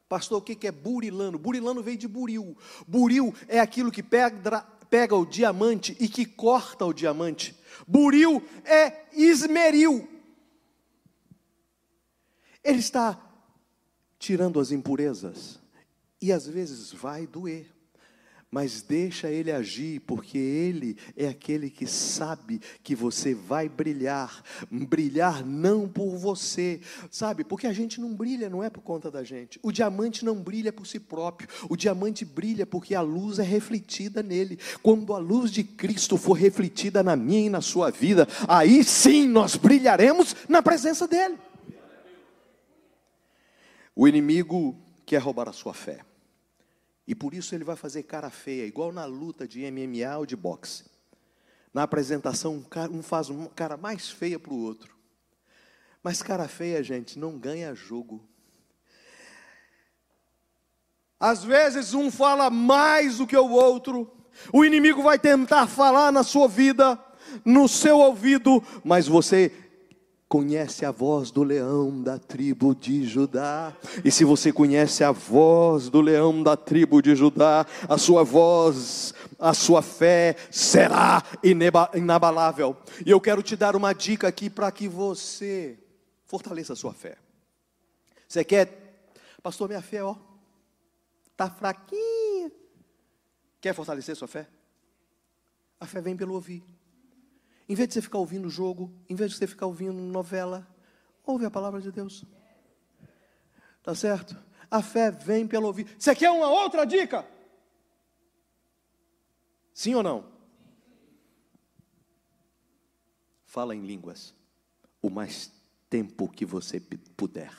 [0.07, 1.39] Pastor, o que é burilano?
[1.39, 2.57] Burilano veio de buril.
[2.85, 7.55] Buril é aquilo que pega o diamante e que corta o diamante.
[7.87, 10.05] Buril é esmeril.
[12.63, 13.19] Ele está
[14.19, 15.59] tirando as impurezas.
[16.21, 17.67] E às vezes vai doer.
[18.51, 25.45] mas deixa ele agir, porque ele é aquele que sabe que você vai brilhar, brilhar
[25.45, 27.45] não por você, sabe?
[27.45, 29.57] Porque a gente não brilha, não é por conta da gente.
[29.63, 34.21] O diamante não brilha por si próprio, o diamante brilha porque a luz é refletida
[34.21, 34.59] nele.
[34.83, 39.29] Quando a luz de Cristo for refletida na minha e na sua vida, aí sim
[39.29, 41.37] nós brilharemos na presença dele.
[43.95, 46.05] O inimigo quer roubar a sua fé.
[47.07, 50.35] E por isso ele vai fazer cara feia, igual na luta de MMA ou de
[50.35, 50.85] boxe.
[51.73, 54.95] Na apresentação, um faz uma cara mais feia para o outro.
[56.03, 58.27] Mas cara feia, gente, não ganha jogo.
[61.19, 64.11] Às vezes um fala mais do que o outro.
[64.51, 66.99] O inimigo vai tentar falar na sua vida,
[67.45, 69.51] no seu ouvido, mas você
[70.31, 73.75] conhece a voz do leão da tribo de Judá.
[74.01, 79.13] E se você conhece a voz do leão da tribo de Judá, a sua voz,
[79.37, 81.21] a sua fé será
[81.93, 82.77] inabalável.
[83.05, 85.77] E eu quero te dar uma dica aqui para que você
[86.23, 87.17] fortaleça a sua fé.
[88.25, 89.03] Você quer,
[89.43, 90.15] pastor, minha fé, ó,
[91.35, 92.49] tá fraquinha.
[93.59, 94.47] Quer fortalecer sua fé?
[95.77, 96.63] A fé vem pelo ouvir.
[97.71, 100.67] Em vez de você ficar ouvindo jogo, em vez de você ficar ouvindo novela,
[101.23, 102.25] ouve a palavra de Deus.
[103.81, 104.35] Tá certo?
[104.69, 105.87] A fé vem pelo ouvir.
[105.97, 107.25] Você quer uma outra dica?
[109.73, 110.29] Sim ou não?
[113.45, 114.35] Fala em línguas
[115.01, 115.49] o mais
[115.89, 116.77] tempo que você
[117.15, 117.53] puder.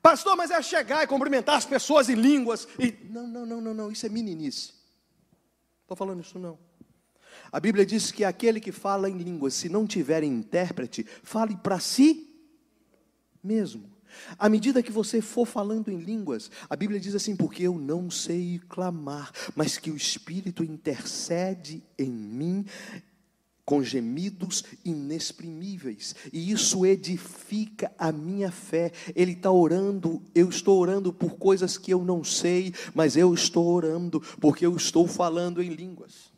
[0.00, 2.66] Pastor, mas é chegar e cumprimentar as pessoas em línguas.
[2.78, 2.90] E...
[3.10, 4.72] Não, não, não, não, não, isso é meninice.
[5.82, 6.67] Estou falando isso não.
[7.50, 11.78] A Bíblia diz que aquele que fala em línguas, se não tiver intérprete, fale para
[11.78, 12.28] si
[13.42, 13.98] mesmo.
[14.38, 18.10] À medida que você for falando em línguas, a Bíblia diz assim: porque eu não
[18.10, 22.64] sei clamar, mas que o Espírito intercede em mim
[23.64, 28.90] com gemidos inexprimíveis, e isso edifica a minha fé.
[29.14, 33.66] Ele está orando, eu estou orando por coisas que eu não sei, mas eu estou
[33.66, 36.32] orando porque eu estou falando em línguas.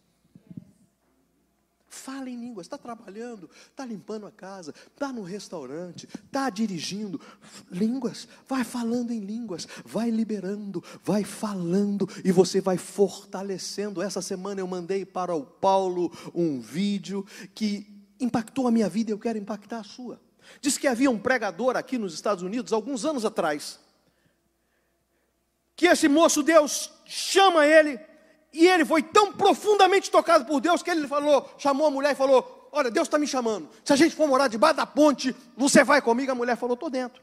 [2.01, 7.21] Fala em línguas, está trabalhando, está limpando a casa, está no restaurante, está dirigindo.
[7.71, 14.01] Línguas, vai falando em línguas, vai liberando, vai falando e você vai fortalecendo.
[14.01, 17.87] Essa semana eu mandei para o Paulo um vídeo que
[18.19, 20.19] impactou a minha vida e eu quero impactar a sua.
[20.59, 23.79] Diz que havia um pregador aqui nos Estados Unidos, alguns anos atrás,
[25.77, 28.01] que esse moço, Deus chama ele
[28.53, 32.17] e ele foi tão profundamente tocado por Deus que ele falou, chamou a mulher e
[32.17, 33.69] falou: Olha, Deus está me chamando.
[33.85, 36.33] Se a gente for morar debaixo da ponte, você vai comigo?
[36.33, 37.23] A mulher falou: Estou dentro.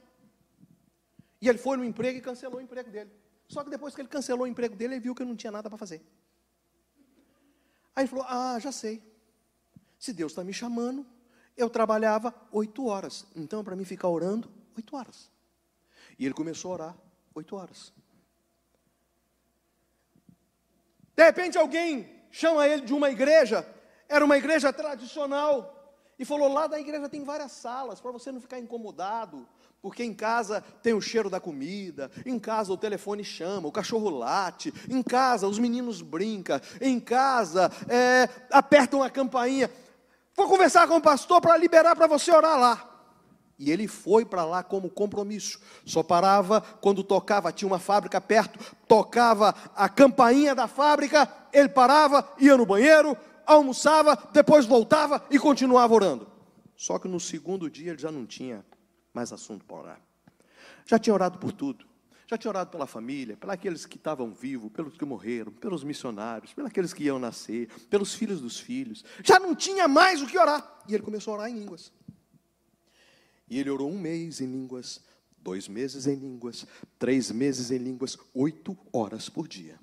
[1.42, 3.12] E ele foi no emprego e cancelou o emprego dele.
[3.48, 5.70] Só que depois que ele cancelou o emprego dele, ele viu que não tinha nada
[5.70, 6.02] para fazer.
[7.96, 9.02] Aí ele falou: Ah, já sei.
[10.00, 11.06] Se Deus está me chamando,
[11.58, 13.26] eu trabalhava oito horas.
[13.36, 15.30] Então, para mim ficar orando, oito horas.
[16.18, 16.98] E ele começou a orar
[17.36, 17.92] oito horas.
[21.17, 23.67] De repente alguém chama ele de uma igreja,
[24.08, 25.73] era uma igreja tradicional,
[26.19, 29.47] e falou: lá da igreja tem várias salas, para você não ficar incomodado,
[29.82, 34.12] porque em casa tem o cheiro da comida, em casa o telefone chama, o cachorro
[34.12, 39.71] late, em casa os meninos brincam, em casa é, apertam a campainha.
[40.36, 42.97] Vou conversar com o pastor para liberar para você orar lá.
[43.60, 45.60] E ele foi para lá como compromisso.
[45.86, 52.28] Só parava quando tocava, tinha uma fábrica perto, tocava a campainha da fábrica, ele parava,
[52.38, 56.28] ia no banheiro, almoçava, depois voltava e continuava orando.
[56.76, 58.63] Só que no segundo dia ele já não tinha
[59.12, 60.02] mais assunto para orar.
[60.86, 61.86] Já tinha orado por tudo.
[62.30, 66.54] Já tinha orado pela família, pelos aqueles que estavam vivos, pelos que morreram, pelos missionários,
[66.54, 69.04] pelos aqueles que iam nascer, pelos filhos dos filhos.
[69.24, 70.82] Já não tinha mais o que orar.
[70.88, 71.91] E ele começou a orar em línguas.
[73.50, 75.02] E ele orou um mês em línguas,
[75.38, 76.66] dois meses em línguas,
[77.00, 79.80] três meses em línguas, oito horas por dia.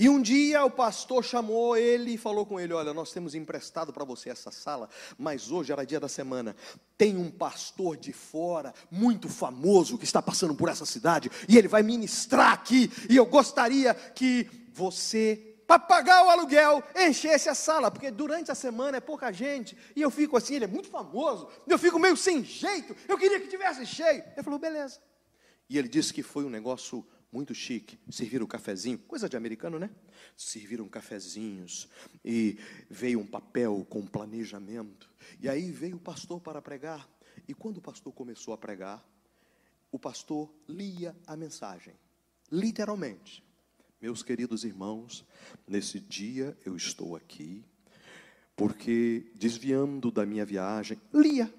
[0.00, 3.92] E um dia o pastor chamou ele e falou com ele: Olha, nós temos emprestado
[3.92, 6.54] para você essa sala, mas hoje era dia da semana.
[6.96, 11.66] Tem um pastor de fora, muito famoso, que está passando por essa cidade, e ele
[11.66, 12.88] vai ministrar aqui.
[13.10, 18.54] E eu gostaria que você para pagar o aluguel, enchesse a sala, porque durante a
[18.54, 22.16] semana é pouca gente, e eu fico assim, ele é muito famoso, eu fico meio
[22.16, 24.24] sem jeito, eu queria que tivesse cheio.
[24.32, 24.98] Ele falou, beleza.
[25.68, 29.78] E ele disse que foi um negócio muito chique, serviram um cafezinho, coisa de americano,
[29.78, 29.90] né?
[30.34, 31.86] Serviram cafezinhos,
[32.24, 32.58] e
[32.88, 37.06] veio um papel com planejamento, e aí veio o pastor para pregar,
[37.46, 39.06] e quando o pastor começou a pregar,
[39.92, 41.92] o pastor lia a mensagem,
[42.50, 43.46] literalmente
[44.00, 45.24] Meus queridos irmãos,
[45.66, 47.64] nesse dia eu estou aqui
[48.54, 51.52] porque desviando da minha viagem, lia.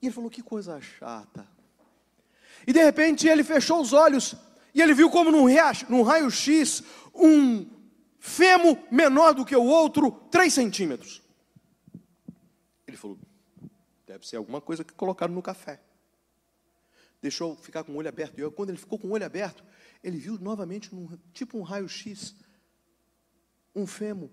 [0.00, 1.48] E ele falou: Que coisa chata.
[2.66, 4.34] E de repente ele fechou os olhos
[4.74, 5.46] e ele viu como num,
[5.88, 6.82] num raio-x
[7.14, 7.66] um
[8.18, 11.22] fêmur menor do que o outro, três centímetros.
[12.86, 13.18] Ele falou:
[14.06, 15.80] Deve ser alguma coisa que colocaram no café.
[17.20, 18.38] Deixou ficar com o olho aberto.
[18.38, 19.62] E quando ele ficou com o olho aberto,
[20.02, 22.34] ele viu novamente, num, tipo um raio-x,
[23.74, 24.30] um fêmur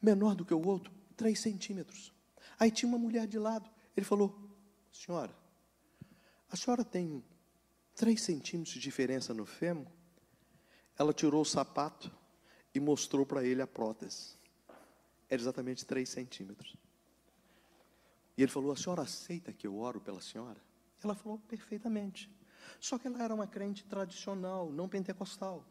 [0.00, 2.12] menor do que o outro, três centímetros.
[2.58, 3.70] Aí tinha uma mulher de lado.
[3.96, 4.38] Ele falou:
[4.92, 5.34] Senhora,
[6.50, 7.24] a senhora tem
[7.94, 9.86] três centímetros de diferença no fêmur?
[10.98, 12.10] Ela tirou o sapato
[12.74, 14.36] e mostrou para ele a prótese.
[15.28, 16.76] Era exatamente três centímetros.
[18.36, 20.60] E ele falou: A senhora aceita que eu oro pela senhora?
[21.02, 22.30] Ela falou: Perfeitamente.
[22.80, 25.64] Só que ela era uma crente tradicional, não pentecostal.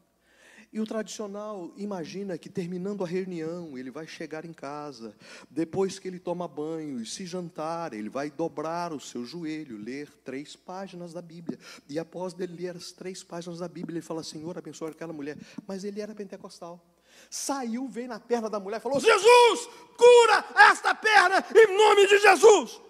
[0.72, 5.16] E o tradicional imagina que terminando a reunião, ele vai chegar em casa,
[5.50, 10.10] depois que ele toma banho e se jantar, ele vai dobrar o seu joelho, ler
[10.26, 11.58] três páginas da Bíblia.
[11.88, 15.38] E após ele ler as três páginas da Bíblia, ele fala: Senhor, abençoe aquela mulher.
[15.66, 16.84] Mas ele era pentecostal.
[17.30, 22.20] Saiu, veio na perna da mulher e falou: Jesus, cura esta perna em nome de
[22.20, 22.82] Jesus.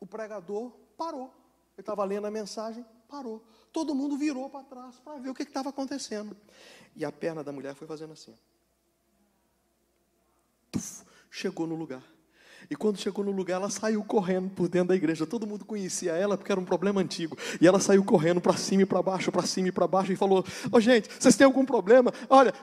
[0.00, 1.32] O pregador parou.
[1.74, 3.42] Ele estava lendo a mensagem, parou
[3.74, 6.36] todo mundo virou para trás para ver o que estava acontecendo.
[6.94, 8.32] E a perna da mulher foi fazendo assim.
[10.70, 12.00] Tuf, chegou no lugar.
[12.70, 15.26] E quando chegou no lugar, ela saiu correndo por dentro da igreja.
[15.26, 17.36] Todo mundo conhecia ela porque era um problema antigo.
[17.60, 20.16] E ela saiu correndo para cima e para baixo, para cima e para baixo e
[20.16, 22.12] falou: Ô oh, gente, vocês têm algum problema?
[22.30, 22.54] Olha,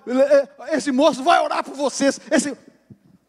[0.71, 2.21] esse moço vai orar por vocês.
[2.31, 2.57] Esse...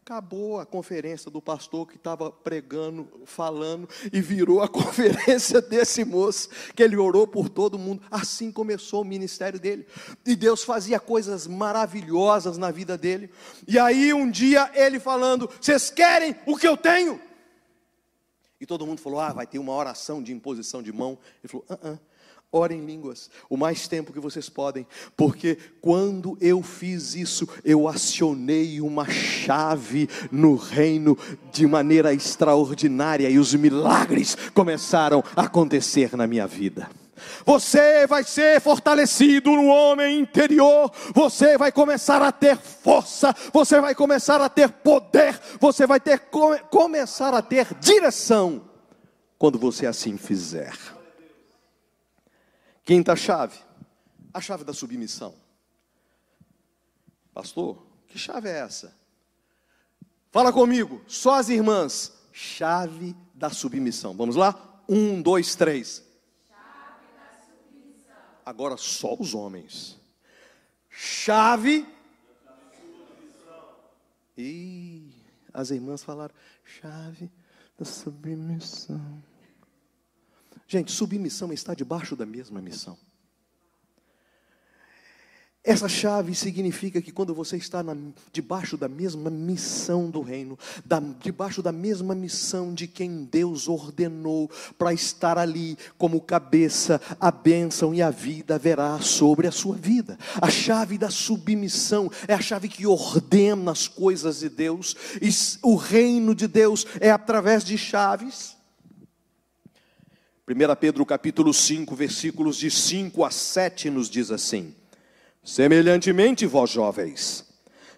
[0.05, 6.49] Acabou a conferência do pastor que estava pregando, falando, e virou a conferência desse moço,
[6.75, 8.03] que ele orou por todo mundo.
[8.11, 9.87] Assim começou o ministério dele.
[10.27, 13.31] E Deus fazia coisas maravilhosas na vida dele.
[13.67, 17.21] E aí um dia ele falando: Vocês querem o que eu tenho?
[18.61, 21.17] E todo mundo falou: Ah, vai ter uma oração de imposição de mão.
[21.45, 21.99] Ele falou: Ah, ah
[22.55, 24.87] Orem em línguas o mais tempo que vocês podem,
[25.17, 31.17] porque quando eu fiz isso, eu acionei uma chave no reino
[31.51, 36.91] de maneira extraordinária e os milagres começaram a acontecer na minha vida.
[37.47, 43.95] Você vai ser fortalecido no homem interior, você vai começar a ter força, você vai
[43.95, 48.63] começar a ter poder, você vai ter come, começar a ter direção
[49.39, 50.73] quando você assim fizer.
[52.85, 53.59] Quinta chave,
[54.35, 55.35] a chave da submissão.
[57.33, 58.95] Pastor, que chave é essa?
[60.31, 62.13] Fala comigo, só as irmãs.
[62.33, 64.17] Chave da submissão.
[64.17, 64.83] Vamos lá?
[64.89, 66.03] Um, dois, três.
[66.49, 68.17] Chave da submissão.
[68.45, 70.01] Agora só os homens.
[70.89, 71.87] Chave.
[74.37, 75.13] E
[75.53, 77.31] as irmãs falaram, chave
[77.79, 79.23] da submissão.
[80.73, 82.97] Gente, submissão está debaixo da mesma missão.
[85.63, 87.95] Essa chave significa que quando você está na,
[88.33, 94.51] debaixo da mesma missão do reino, da, debaixo da mesma missão de quem Deus ordenou
[94.79, 100.19] para estar ali como cabeça, a bênção e a vida verá sobre a sua vida.
[100.41, 105.29] A chave da submissão é a chave que ordena as coisas de Deus, e
[105.63, 108.62] o reino de Deus é através de chaves.
[110.49, 114.75] 1 Pedro capítulo 5, versículos de 5 a 7 nos diz assim:
[115.45, 117.47] Semelhantemente, vós jovens,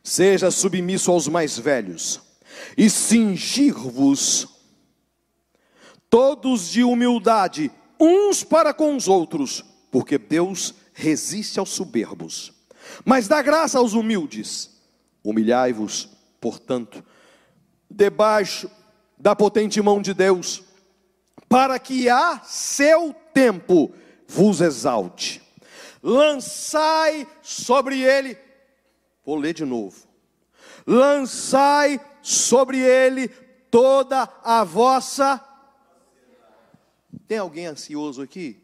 [0.03, 2.21] seja submisso aos mais velhos,
[2.77, 4.47] e cingir-vos
[6.11, 12.53] todos de humildade, uns para com os outros, porque Deus resiste aos soberbos,
[13.07, 14.71] mas dá graça aos humildes.
[15.25, 16.11] Humilhai-vos,
[16.43, 17.03] portanto,
[17.91, 18.71] debaixo
[19.19, 20.63] da potente mão de Deus,
[21.55, 23.95] para que a seu tempo
[24.27, 25.41] vos exalte.
[26.03, 28.37] Lançai sobre ele,
[29.25, 30.05] vou ler de novo.
[30.85, 33.29] Lançai sobre ele
[33.71, 35.41] toda a vossa.
[37.29, 38.61] Tem alguém ansioso aqui?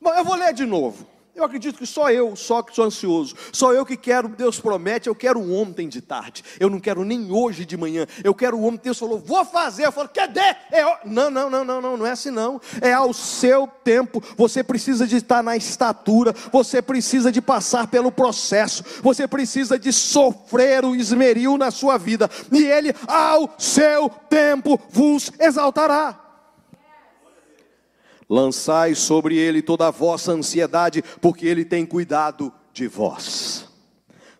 [0.00, 1.04] Bom, eu vou ler de novo.
[1.34, 5.08] Eu acredito que só eu, só que sou ansioso, só eu que quero, Deus promete,
[5.08, 8.82] eu quero ontem de tarde, eu não quero nem hoje de manhã, eu quero ontem,
[8.84, 10.40] Deus falou, vou fazer, eu falo, cadê?
[10.70, 14.62] É, não, não, não, não, não, não é assim não, é ao seu tempo, você
[14.62, 20.84] precisa de estar na estatura, você precisa de passar pelo processo, você precisa de sofrer
[20.84, 26.31] o esmeril na sua vida, e Ele ao seu tempo vos exaltará.
[28.32, 33.68] Lançai sobre ele toda a vossa ansiedade, porque ele tem cuidado de vós.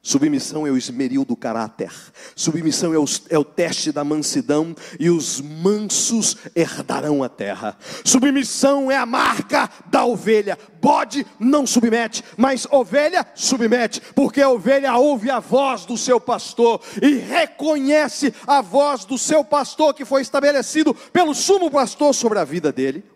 [0.01, 1.93] Submissão é o esmeril do caráter,
[2.34, 7.76] submissão é o, é o, teste da mansidão, e os mansos herdarão a terra.
[8.03, 10.59] Submissão é a marca da ovelha.
[10.80, 16.80] Bode não submete, mas ovelha submete, porque a ovelha ouve a voz do seu pastor
[17.03, 22.45] e reconhece a voz do seu pastor que foi estabelecido pelo sumo pastor sobre a
[22.45, 23.12] vida dele.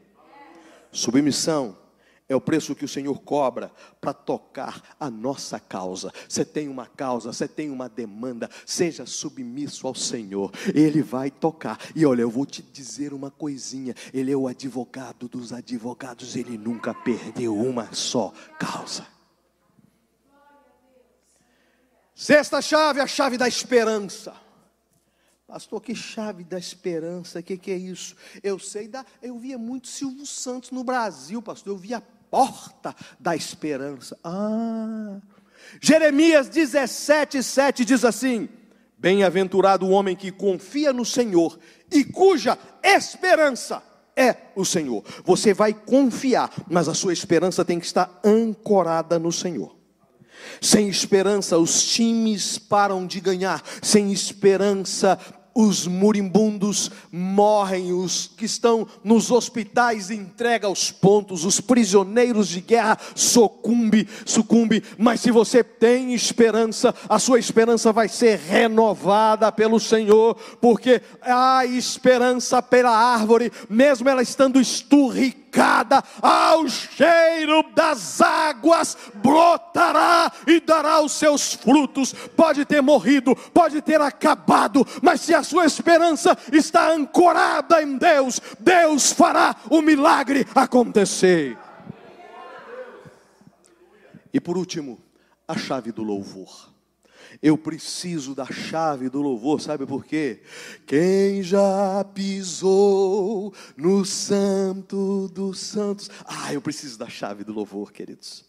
[0.97, 1.77] Submissão
[2.27, 3.71] é o preço que o Senhor cobra
[4.01, 6.11] para tocar a nossa causa.
[6.27, 11.79] Você tem uma causa, você tem uma demanda, seja submisso ao Senhor, Ele vai tocar.
[11.95, 16.57] E olha, eu vou te dizer uma coisinha: Ele é o advogado dos advogados, Ele
[16.57, 19.07] nunca perdeu uma só causa.
[22.15, 24.46] Sexta chave, a chave da esperança.
[25.47, 28.17] Pastor, que chave da esperança, o que, que é isso?
[28.43, 29.07] Eu sei da.
[29.23, 31.73] Eu via muito Silvio Santos no Brasil, pastor.
[31.73, 34.19] Eu via a porta da esperança.
[34.25, 35.21] Ah.
[35.81, 38.49] Jeremias 17, 7 diz assim:
[38.99, 41.57] Bem-aventurado o homem que confia no Senhor
[41.93, 43.81] e cuja esperança
[44.17, 45.05] é o Senhor.
[45.25, 49.77] Você vai confiar, mas a sua esperança tem que estar ancorada no Senhor.
[50.61, 53.63] Sem esperança, os times param de ganhar.
[53.83, 55.19] Sem esperança,
[55.57, 62.99] os moribundos morrem, os que estão nos hospitais entrega os pontos, os prisioneiros de guerra
[63.15, 70.35] sucumbe, sucumbe, mas se você tem esperança, a sua esperança vai ser renovada pelo Senhor,
[70.61, 80.31] porque há esperança pela árvore, mesmo ela estando esturricada secada, ao cheiro das águas brotará
[80.47, 82.13] e dará os seus frutos.
[82.13, 88.41] Pode ter morrido, pode ter acabado, mas se a sua esperança está ancorada em Deus,
[88.61, 91.57] Deus fará o milagre acontecer.
[94.33, 95.01] E por último,
[95.49, 96.76] a chave do louvor.
[97.43, 100.41] Eu preciso da chave do louvor, sabe por quê?
[100.87, 106.11] Quem já pisou no santo dos santos.
[106.25, 108.45] Ah, eu preciso da chave do louvor, queridos.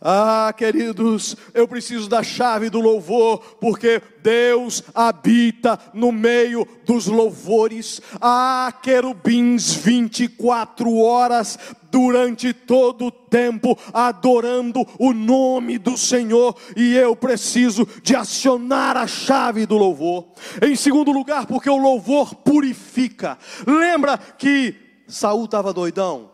[0.00, 7.98] Ah, queridos, eu preciso da chave do louvor, porque Deus habita no meio dos louvores.
[8.20, 11.58] Ah, querubins 24 horas
[11.90, 19.06] durante todo o tempo adorando o nome do Senhor, e eu preciso de acionar a
[19.06, 20.26] chave do louvor.
[20.60, 23.38] Em segundo lugar, porque o louvor purifica.
[23.66, 24.74] Lembra que
[25.06, 26.32] Saul estava doidão?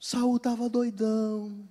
[0.00, 1.62] Saul estava doidão,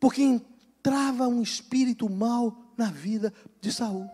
[0.00, 4.10] porque entrava um espírito mal na vida de Saul.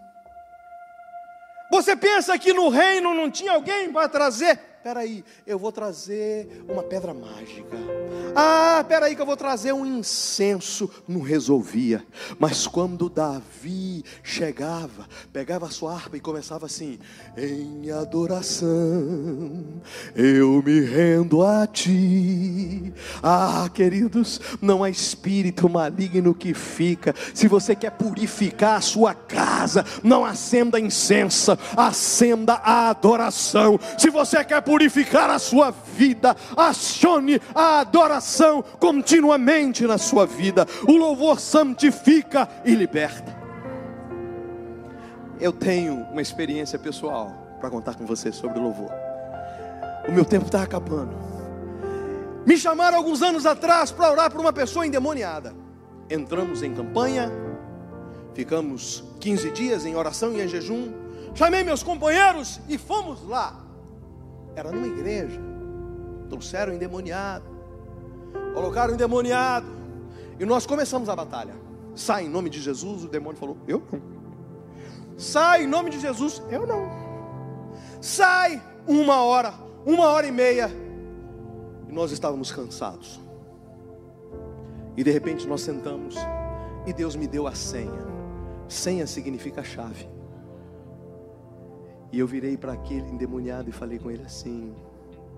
[1.70, 6.82] Você pensa que no reino não tinha alguém para trazer peraí, eu vou trazer uma
[6.82, 7.76] pedra mágica.
[8.34, 10.90] Ah, peraí que eu vou trazer um incenso.
[11.06, 12.04] Não resolvia.
[12.38, 16.98] Mas quando Davi chegava, pegava a sua harpa e começava assim:
[17.36, 18.68] em adoração,
[20.14, 22.92] eu me rendo a ti.
[23.22, 27.14] Ah, queridos, não há espírito maligno que fica.
[27.34, 33.78] Se você quer purificar a sua casa, não acenda incenso, acenda a adoração.
[33.98, 36.36] Se você quer purificar a sua vida.
[36.56, 40.64] Acione a adoração continuamente na sua vida.
[40.86, 43.36] O louvor santifica e liberta.
[45.40, 48.92] Eu tenho uma experiência pessoal para contar com você sobre o louvor.
[50.08, 51.16] O meu tempo está acabando.
[52.46, 55.52] Me chamaram alguns anos atrás para orar por uma pessoa endemoniada.
[56.08, 57.28] Entramos em campanha,
[58.34, 60.92] ficamos 15 dias em oração e em jejum.
[61.34, 63.69] Chamei meus companheiros e fomos lá.
[64.60, 65.40] Era numa igreja.
[66.28, 67.46] Trouxeram endemoniado.
[68.52, 69.66] Colocaram endemoniado.
[70.38, 71.54] E nós começamos a batalha.
[71.94, 73.04] Sai em nome de Jesus.
[73.04, 74.02] O demônio falou: Eu não.
[75.16, 76.42] Sai em nome de Jesus.
[76.50, 76.90] Eu não.
[78.02, 79.54] Sai uma hora,
[79.86, 80.70] uma hora e meia.
[81.88, 83.18] E nós estávamos cansados.
[84.94, 86.16] E de repente nós sentamos.
[86.86, 88.06] E Deus me deu a senha.
[88.68, 90.06] Senha significa chave.
[92.12, 94.74] E eu virei para aquele endemoniado e falei com ele assim: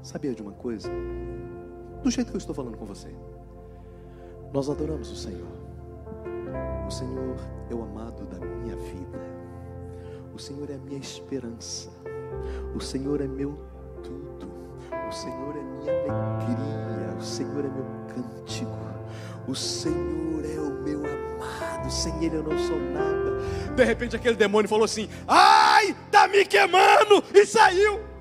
[0.02, 0.90] Sabia de uma coisa?
[2.02, 3.08] Do jeito que eu estou falando com você.
[4.52, 5.52] Nós adoramos o Senhor.
[6.86, 7.36] O Senhor
[7.70, 9.20] é o amado da minha vida.
[10.34, 11.90] O Senhor é a minha esperança.
[12.74, 13.56] O Senhor é meu
[14.02, 14.50] tudo.
[15.08, 17.16] O Senhor é minha alegria.
[17.18, 18.72] O Senhor é meu cântico.
[19.46, 21.90] O Senhor é o meu amado.
[21.90, 23.32] Sem Ele eu não sou nada.
[23.76, 25.71] De repente aquele demônio falou assim: tá
[26.32, 27.22] me queimando!
[27.34, 28.11] E saiu.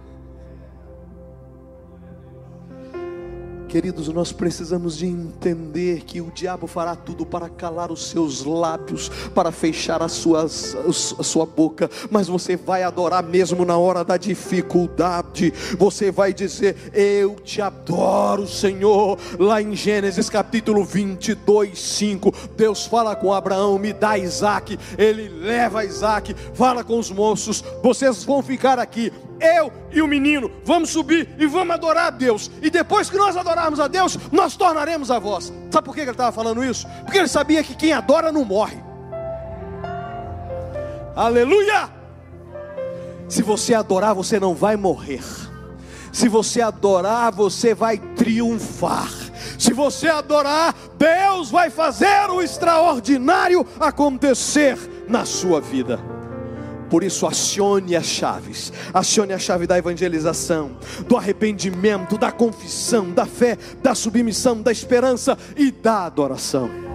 [3.72, 9.08] Queridos, nós precisamos de entender que o diabo fará tudo para calar os seus lábios,
[9.34, 10.76] para fechar as suas,
[11.18, 15.54] a sua boca, mas você vai adorar mesmo na hora da dificuldade.
[15.78, 19.18] Você vai dizer: Eu te adoro, Senhor.
[19.40, 24.78] Lá em Gênesis capítulo 22, 5, Deus fala com Abraão: Me dá Isaac.
[24.98, 30.52] Ele leva Isaac, fala com os moços: Vocês vão ficar aqui eu e o menino,
[30.64, 32.52] vamos subir e vamos adorar a Deus.
[32.62, 35.52] E depois que nós adorarmos a Deus, nós tornaremos a voz.
[35.72, 36.88] Sabe por que ele estava falando isso?
[37.04, 38.78] Porque ele sabia que quem adora não morre.
[41.16, 41.90] Aleluia!
[43.28, 45.24] Se você adorar, você não vai morrer.
[46.12, 49.10] Se você adorar, você vai triunfar.
[49.58, 54.78] Se você adorar, Deus vai fazer o extraordinário acontecer
[55.08, 56.00] na sua vida.
[56.92, 58.74] Por isso, acione as chaves.
[58.94, 60.74] Acione a chave da evangelização,
[61.08, 66.91] do arrependimento, da confissão, da fé, da submissão, da esperança e da adoração.